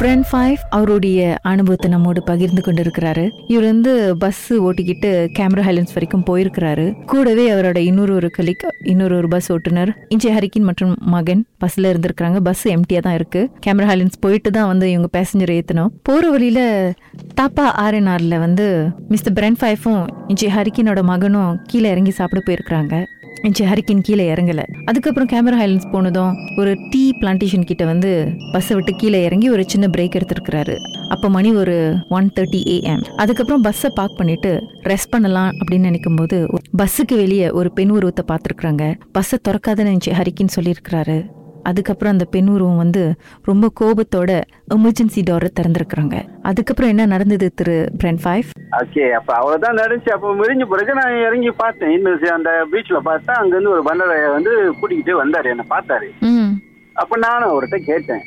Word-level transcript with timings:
திரு 0.00 0.22
five 0.30 0.60
அவருடைய 0.68 1.38
அனுபவத்தை 1.42 1.90
நம்மோடு 1.90 2.22
பகிர்ந்து 2.22 2.62
கொண்டிருக்கிறாரு. 2.66 3.30
இவர் 3.46 3.64
வந்து 3.64 4.16
பஸ் 4.16 4.52
ஓட்டிக்கிட்டு 4.52 5.10
கேமரா 5.38 5.62
ஹைலன்ஸ் 5.66 5.92
வரைக்கும் 5.94 6.24
போயிருக்கிறாரு. 6.28 7.04
கூடவே 7.06 7.50
அவரோட 7.50 7.76
இன்னொரு 7.76 8.14
ஒரு 8.14 8.30
கலிக் 8.38 8.64
இன்னொரு 8.82 9.16
ஒரு 9.16 9.28
பஸ் 9.28 9.52
ஓட்டுநர் 9.52 10.06
இன்ஜி 10.08 10.30
ஹரிக்கின் 10.36 10.68
மற்றும் 10.68 10.96
மகன் 11.00 11.44
பஸ்ல 11.64 11.90
இருந்திருக்கிறாங்க. 11.92 12.40
பஸ் 12.40 12.68
எம்டியா 12.68 12.98
தான் 12.98 13.14
இருக்கு. 13.14 13.50
கேமரா 13.66 13.88
ஹைலன்ஸ் 13.92 14.18
போயிட்டு 14.20 14.50
தான் 14.50 14.66
வந்து 14.66 14.90
இவங்க 14.90 15.10
பேசஞ்சர் 15.18 15.54
ஏத்தணும். 15.58 15.88
போற 16.02 16.30
வழியில 16.30 16.92
தாப்பா 17.40 17.66
ஆர்என்ஆர்ல 17.84 18.38
வந்து 18.38 18.88
மிஸ்டர் 19.08 19.32
பிரென் 19.32 19.56
ஃபைஃபும் 19.60 20.06
இஞ்சி 20.28 20.46
ஹரிக்கினோட 20.46 21.02
மகனும் 21.02 21.60
கீழே 21.66 21.90
இறங்கி 21.90 22.10
சாப்பிட 22.10 22.42
போயிருக்கிறாங்க. 22.48 23.04
என்ச்சி 23.46 23.64
ஹரிக்கின் 23.70 24.02
கீழே 24.02 24.24
இறங்கல. 24.34 24.62
அதுக்கப்புறம் 24.84 25.30
கேமரா 25.32 25.56
ஹைலன்ஸ் 25.62 25.90
போனதும் 25.90 26.34
ஒரு 26.56 26.76
டீ 26.90 27.10
பிளான்டேஷன் 27.20 27.64
கிட்ட 27.64 27.84
வந்து 27.84 28.10
பஸ்ஸை 28.52 28.76
விட்டு 28.76 28.92
கீழே 28.96 29.24
இறங்கி 29.24 29.50
ஒரு 29.50 29.64
சின்ன 29.66 29.86
பிரேக் 29.96 30.16
எடுத்திருக்கிறாரு. 30.18 30.76
அப்போ 31.08 31.28
மணி 31.28 31.52
ஒரு 31.54 31.76
ஒன் 32.08 32.30
தேர்ட்டி 32.36 32.62
ஏஎம் 32.76 33.04
அதுக்கப்புறம் 33.16 33.60
பஸ்ஸை 33.60 33.90
பார்க் 33.94 34.16
பண்ணிட்டு 34.16 34.52
ரெஸ்ட் 34.84 35.10
பண்ணலாம் 35.10 35.50
அப்படின்னு 35.50 35.88
நினைக்கும் 35.90 36.16
போது 36.16 36.46
பஸ்ஸுக்கு 36.78 37.14
வெளியே 37.14 37.50
ஒரு 37.50 37.72
பெண் 37.72 37.88
உருவத்தை 37.88 38.24
பார்த்துருக்குறாங்க. 38.30 38.94
பஸ்ஸை 39.12 39.38
திறக்காதுன்னு 39.48 39.94
நினச்சி 39.94 40.20
ஹரிக்கின் 40.20 40.54
சொல்லியிருக்கிறாரு. 40.56 41.18
அதுக்கப்புறம் 41.62 42.12
அந்த 42.12 42.24
பெண் 42.24 42.48
உருவம் 42.48 42.76
வந்து 42.76 43.14
ரொம்ப 43.42 43.72
கோபத்தோட 43.80 44.40
எமர்ஜென்சி 44.74 45.22
டோரை 45.30 45.48
திறந்திருக்கிறாங்க. 45.60 46.22
அதுக்கப்புறம் 46.42 46.90
என்ன 46.90 47.06
நடந்தது 47.06 47.52
திரு 47.54 47.88
பிரென் 47.98 48.18
ஃபைவ் 48.24 48.42
ஓகே 48.70 49.10
அப்ப 49.10 49.34
அவ்வளவுதான் 49.34 49.76
நடந்துச்சு. 49.76 50.08
அப்ப 50.08 50.34
முடிஞ்ச 50.34 50.64
பிறகு 50.64 50.94
நான் 50.94 51.18
இறங்கி 51.18 51.50
பார்த்தேன். 51.50 51.90
இன்னும் 51.90 52.20
அந்த 52.22 52.66
பீச்ல 52.72 52.98
பார்த்தா 53.04 53.30
அங்க 53.30 53.58
இருந்து 53.58 53.70
ஒரு 53.70 53.82
பண்டரைய 53.82 54.32
வந்து 54.32 54.74
கூட்டிக்கிட்டு 54.80 55.26
வந்தாரு 55.26 55.44
என்ன 55.44 55.64
பார்த்தாரு. 55.70 56.20
ம். 56.20 56.50
அப்ப 56.94 57.16
நானும் 57.16 57.50
அவர்கிட்ட 57.50 57.76
கேட்டேன். 57.76 58.22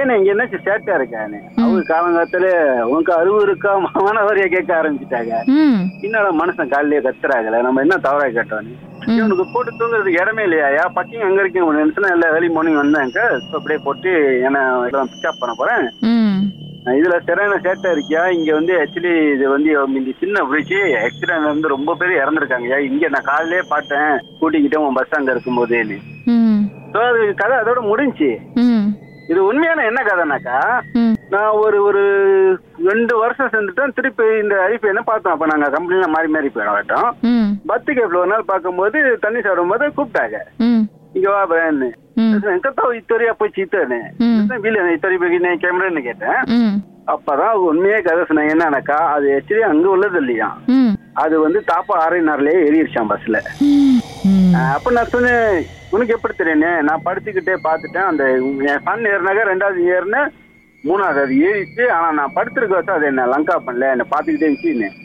ஏன்னா 0.00 0.12
இங்க 0.18 0.30
என்ன 0.32 0.44
சேட்டா 0.66 0.92
இருக்கான்னு 0.98 1.38
அவங்க 1.56 1.80
காலங்காலத்துல 1.88 2.46
உனக்கு 2.84 3.12
அறிவு 3.14 3.40
இருக்கா 3.42 3.72
மாணவரைய 3.98 4.46
கேட்க 4.48 4.70
ஆரம்பிச்சுட்டாங்க. 4.78 5.32
என்னடா 6.06 6.30
மனுஷன் 6.40 6.72
காலையிலேயே 6.72 7.04
கத்துறாங்கல்ல 7.06 7.60
நம்ம 7.66 7.84
என்ன 7.86 7.98
தவறா 8.06 8.28
கேட்டோன்னு 8.38 8.74
இவனுக்கு 9.12 9.44
போட்டு 9.52 9.70
தூங்குறதுக்கு 9.78 10.22
இடமே 10.22 10.42
இல்லையா? 10.44 10.82
பக்கிங் 10.96 11.26
அங்க 11.26 11.40
இருக்கேன் 11.42 11.78
நிமிஷம் 11.78 12.12
எல்லா 12.14 12.28
வேலையும் 12.34 12.56
மார்னிங் 12.56 12.82
வந்தாங்க. 12.82 13.18
அப்படியே 13.56 13.80
போட்டு 13.86 14.10
என்ன 14.48 14.58
பிக்கப் 15.12 15.40
பண்ண 15.40 15.54
போறேன். 15.54 15.86
இதுல 16.98 17.16
சரியான 17.26 17.56
சேட்டை 17.64 17.88
இருக்கியா? 17.94 18.22
இங்க 18.36 18.50
வந்து 18.54 18.72
ஆக்சுவலி 18.80 19.12
இது 19.34 19.44
வந்து 19.48 19.70
இந்த 19.98 20.12
சின்ன 20.22 20.44
பிரிட்ஜ் 20.50 20.72
ஆக்சிடென்ட்ல 21.02 21.50
இருந்து 21.50 21.74
ரொம்ப 21.74 21.94
பேர் 22.00 22.20
இறந்துருக்காங்கய்யா 22.22 22.78
இங்க 22.88 23.08
நான் 23.08 23.28
காலையிலே 23.30 23.62
பார்த்தேன். 23.68 24.10
கூட்டிக்கிட்டு 24.40 24.82
உன் 24.84 24.98
பஸ் 24.98 25.18
அங்க 25.18 25.34
இருக்கும் 25.34 25.60
போதேன்னு 25.60 25.98
ம். 26.32 26.58
ஸோ 26.92 26.98
அது 27.10 27.20
கதை 27.34 27.54
அதோட 27.60 27.80
முடிஞ்சுச்சு. 27.90 28.30
ம். 28.62 28.71
இது 29.32 29.40
உண்மையான 29.48 29.84
என்ன 29.88 30.00
கதைனாக்கா 30.04 30.58
நான் 31.32 31.58
ஒரு 31.60 31.78
ஒரு 31.84 32.02
ரெண்டு 32.88 33.14
வருஷம் 33.18 33.52
செஞ்சுட்டேன் 33.52 33.94
திருப்பி 33.96 34.26
இந்த 34.40 34.54
ஐபி 34.66 34.90
என்ன 34.90 35.02
பார்த்தோம் 35.04 35.34
அப்ப 35.34 35.46
நாங்க 35.52 35.68
கம்பெனில 35.74 36.08
மாறி 36.12 36.28
மாறி 36.30 36.50
போயிடும் 36.50 37.10
பத்து 37.66 37.90
கேப்ல 37.92 38.22
ஒரு 38.22 38.32
நாள் 38.32 38.50
பார்க்கும்போது 38.50 39.00
தண்ணி 39.22 39.40
சாப்பிடும் 39.40 39.72
போது 39.72 39.90
கூப்பிட்டாங்க 39.92 40.38
இங்க 41.16 41.28
வா 41.30 41.40
பிரேன்னு 41.48 41.88
ம். 42.16 42.30
எங்கத்தோ 42.52 42.84
இத்தொரியா 42.96 43.32
போய் 43.34 43.54
சீத்தேன்னு 43.56 43.98
ம். 44.24 44.40
வீல 44.64 44.86
இத்தொரி 44.92 45.16
போய் 45.18 45.34
கேமரான்னு 45.62 46.02
கேட்டேன். 46.02 46.40
அப்பதான் 47.06 47.54
உண்மையே 47.64 47.98
கதை 48.02 48.22
சொன்னாங்க 48.24 48.54
என்னன்னாக்கா 48.54 48.98
அது 49.12 49.26
ஆக்சுவலி 49.36 49.64
அங்க 49.68 49.86
உள்ளது 49.88 50.18
இல்லையா? 50.20 50.48
அது 51.16 51.34
வந்து 51.40 51.60
தாப்பா 51.70 51.94
ஆரையினார்லயே 52.02 52.58
ஏறிடுச்சான் 52.66 53.10
பஸ்ல 53.10 53.38
அப்ப 54.70 54.92
நான் 54.92 55.12
சொன்னேன் 55.12 55.56
உனக்கு 55.94 56.14
எப்படி 56.16 56.34
தெரியுனே 56.34 56.70
நான் 56.88 57.04
படுத்துக்கிட்டே 57.06 57.56
பார்த்துட்டேன். 57.66 58.08
அந்த 58.10 58.24
என் 58.70 58.84
சன் 58.86 59.08
ஏறினாக்க 59.12 59.42
ரெண்டாவது 59.50 59.80
ஏறின 59.94 60.18
மூணாவது 60.84 61.20
அது 61.24 61.34
ஏறிச்சு. 61.48 61.84
ஆனா 61.96 62.08
நான் 62.18 62.36
படுத்திருக்க 62.36 62.74
வச்சா 62.78 62.98
அது 62.98 63.06
என்ன 63.12 63.26
லங்கா 63.32 63.56
பண்ணல. 63.66 63.90
என்ன 63.94 64.06
பாத்துக்கிட்டே 64.12 64.48
இருந்துச்சு 64.48 65.00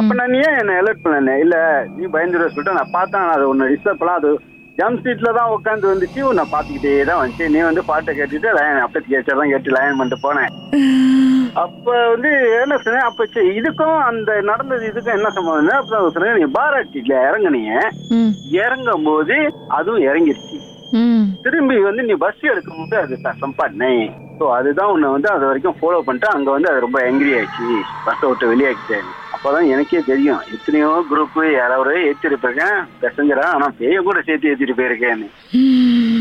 அப்ப 0.00 0.14
நான் 0.14 0.34
ஏன் 0.40 0.58
என்ன 0.58 0.74
அலர்ட் 0.80 1.04
பண்ணல? 1.04 1.32
இல்ல 1.44 1.56
நீ 1.96 2.04
பயந்துட 2.16 2.44
சொல்லிட்டு 2.50 2.78
நான் 2.78 2.94
பார்த்தேன். 2.96 3.30
அது 3.34 3.48
ஒன்னு 3.48 3.70
டிஸ்டர்ப் 3.72 4.00
பண்ணலாம் 4.00 4.20
அது 4.20 4.30
ஜம்ப் 4.78 5.02
சீட்ல 5.04 5.30
தான் 5.38 5.54
உட்காந்து 5.56 5.90
வந்துச்சு. 5.92 6.20
நான் 6.38 6.52
பாத்துக்கிட்டே 6.54 6.92
தான் 7.10 7.20
வந்துச்சு. 7.22 7.48
நீ 7.54 7.60
வந்து 7.70 7.84
பாட்டை 7.90 8.12
கேட்டுட்டு 8.18 8.56
லயன் 8.58 8.84
அப்ப 8.86 9.02
கேட்டு 9.08 9.38
தான் 9.40 9.52
கேட்டு 9.54 9.76
லயன் 9.78 9.98
பண்ணிட்டு 10.00 10.24
போனேன். 10.26 10.52
அப்ப 11.54 12.08
வந்து 12.08 12.30
என்ன 12.62 12.78
சொன்னேன் 12.78 13.06
அப்ப 13.06 13.24
இதுக்கும் 13.52 13.98
அந்த 14.00 14.40
நடந்தது 14.40 14.84
இதுக்கும் 14.86 15.16
என்ன 15.16 15.30
சம்பந்தம்? 15.30 15.76
அப்ப 15.76 16.10
சொன்னேன் 16.10 16.34
நீங்க 16.34 16.60
பாராட்டில 16.60 17.14
இறங்குனீங்க. 17.28 17.72
இறங்கும் 18.60 19.02
போது 19.02 19.36
அதுவும் 19.68 20.02
இறங்கிருச்சு. 20.02 20.58
ம். 20.92 21.26
திரும்பி 21.42 21.76
வந்து 21.78 22.02
நீ 22.02 22.14
பஸ் 22.14 22.42
எடுக்கும்போது 22.44 22.96
அது 23.02 23.14
சம்பண்ணே 23.42 23.92
ஸோ 24.38 24.44
அதுதான் 24.56 24.90
உன்னை 24.90 25.08
வந்து 25.10 25.28
அது 25.30 25.44
வரைக்கும் 25.46 25.76
ஃபாலோ 25.80 26.00
பண்ணிட்டு 26.00 26.28
அங்க 26.28 26.50
வந்து 26.50 26.70
அது 26.70 26.80
ரொம்ப 26.80 26.98
எங்கிரி 27.00 27.32
ஆயிடுச்சு. 27.34 27.68
பஸ்ஸை 28.06 28.28
விட்டு 28.28 28.46
வெளியாக்கிட்டேன் 28.46 29.08
அப்பதான் 29.32 29.68
எனக்கே 29.68 30.00
தெரியும். 30.02 30.40
எத்தனையோ 30.52 31.04
குரூப் 31.10 31.38
யாராவது 31.52 31.94
ஏற்றிருப்பேன் 32.08 32.60
பேசஞ்சரா 33.02 33.46
ஆனா 33.54 33.68
பேய 33.78 34.02
கூட 34.02 34.22
சேர்த்து 34.22 34.50
ஏற்றிட்டு 34.50 34.78
போயிருக்கேன்னு. 34.80 35.28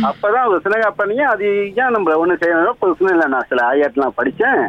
அப்பதான் 0.03 0.44
அவங்க 0.44 0.59
சொன்னாங்க 0.63 0.81
அப்ப 0.81 1.06
நீ 1.06 1.18
அது 1.18 1.48
ஏன் 1.81 1.92
நம்ம 1.92 2.16
ஒண்ணு 2.16 2.42
செய்யணும் 2.44 2.74
இப்போ 2.74 2.94
சொன்ன 2.94 3.28
நான் 3.28 3.50
சில 3.50 3.62
ஆயாட்டெல்லாம் 3.72 4.18
படிச்சேன். 4.18 4.63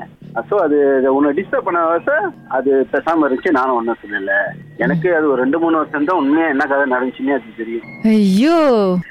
ஸோ 0.48 0.54
அது 0.65 0.76
உன்னை 1.12 1.31
டிஸ்டர்ப் 1.32 1.66
பண்ண 1.66 1.81
வருஷம் 1.84 2.26
அது 2.48 2.70
பேசாம 2.93 3.25
இருந்துச்சு 3.26 3.50
நானும் 3.50 3.76
ஒன்றும் 3.76 3.98
சொல்லல. 4.03 4.34
எனக்கு 4.76 5.09
அது 5.16 5.26
ஒரு 5.28 5.43
ரெண்டு 5.43 5.59
மூணு 5.59 5.76
வருஷம் 5.76 6.04
தான் 6.04 6.16
உண்மையா 6.16 6.47
என்ன 6.48 6.65
கதை 6.66 6.84
நடந்துச்சுன்னே 6.93 7.34
அது 7.34 7.56
தெரியும். 7.56 7.84
ஐயோ. 8.12 8.59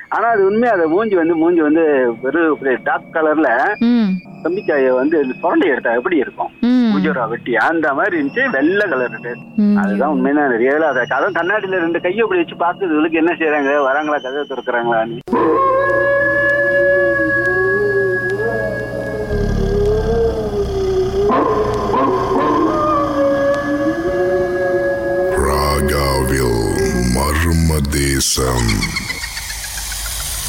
ஆனா 0.09 0.27
அது 0.27 0.41
உண்மையா 0.45 0.71
அது 0.73 0.87
மூஞ்சி 0.87 1.15
வந்து 1.15 1.35
மூஞ்சி 1.35 1.61
வந்து 1.61 1.83
வெறும் 2.23 2.83
டார்க் 2.83 3.13
கலர்ல 3.13 3.49
தம்பிக்காய 4.45 4.93
வந்து 4.93 5.17
சுரண்டி 5.41 5.67
எடுத்தா 5.67 5.91
எப்படி 5.93 6.17
இருக்கும்? 6.17 6.51
ம். 6.63 6.89
பூஜோரா 6.93 7.25
வெட்டி 7.29 7.53
அந்த 7.65 7.93
மாதிரி 7.93 8.17
இருந்துச்சு 8.17 8.45
வெள்ளை 8.55 8.85
கலர். 8.85 9.17
அதுதான் 9.83 10.13
உண்மையான 10.15 10.57
ரியலா 10.63 10.87
அதை 10.93 11.03
கதை 11.05 11.27
கண்ணாடியில 11.31 11.83
ரெண்டு 11.85 12.01
கையை 12.01 12.23
அப்படி 12.23 12.41
வச்சு 12.41 12.57
பார்க்குறதுக்கு 12.65 13.21
என்ன 13.23 13.33
செய்யறாங்க 13.33 13.77
வராங்களா 13.89 14.19
கதை 14.25 14.43
திறக்கிறாங்களான்னு. 14.51 15.19
மர்ம 28.01 28.09
தேசம் 28.13 28.69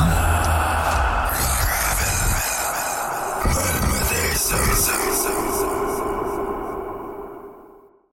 Ah. 0.00 0.67